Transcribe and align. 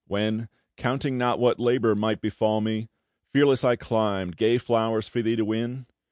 When, 0.07 0.49
counting 0.77 1.19
not 1.19 1.37
what 1.37 1.59
labour 1.59 1.93
might 1.93 2.21
befall 2.21 2.59
me, 2.59 2.89
Fearless 3.33 3.63
I 3.63 3.75
climbed, 3.75 4.35
gay 4.35 4.57
flow'rs 4.57 5.07
for 5.07 5.21
thee 5.21 5.35
to 5.35 5.45
win? 5.45 5.85